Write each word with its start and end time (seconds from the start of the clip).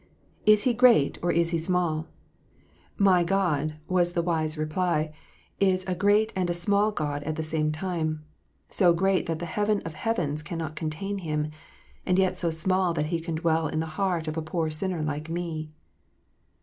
Is 0.47 0.63
He 0.63 0.73
great 0.73 1.19
or 1.21 1.31
is 1.31 1.51
He 1.51 1.59
small 1.59 2.07
?""My 3.11 3.23
God," 3.23 3.75
was 3.87 4.13
the 4.13 4.23
wise 4.23 4.57
reply," 4.57 5.13
is 5.59 5.85
a 5.85 5.93
great 5.93 6.33
and 6.35 6.49
a 6.49 6.55
small 6.55 6.91
God 6.91 7.21
at 7.21 7.35
the 7.35 7.43
same 7.43 7.71
time: 7.71 8.25
so 8.67 8.93
great 8.93 9.27
that 9.27 9.37
the 9.37 9.45
heaven 9.45 9.79
of 9.85 9.93
heavens 9.93 10.41
cannot 10.41 10.75
contain 10.75 11.19
Him, 11.19 11.51
and 12.03 12.17
yet 12.17 12.35
so 12.35 12.49
small 12.49 12.95
that 12.95 13.05
He 13.13 13.19
can 13.19 13.35
dwell 13.35 13.67
in 13.67 13.79
the 13.79 13.85
heart 14.01 14.27
of 14.27 14.37
a 14.37 14.41
poor 14.41 14.71
sinner 14.71 15.03
like 15.03 15.29
me." 15.29 15.69